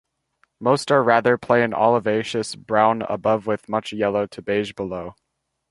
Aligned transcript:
Most 0.59 0.91
are 0.91 1.03
rather 1.03 1.37
plain 1.37 1.73
olivaceous 1.73 2.57
brown 2.57 3.03
above 3.03 3.45
with 3.45 3.69
much 3.69 3.93
yellow 3.93 4.25
to 4.25 4.41
beige 4.41 4.73
below. 4.73 5.13